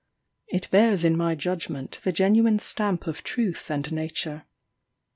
[0.47, 4.45] It bears in my judgment the genuine stamp of truth and nature.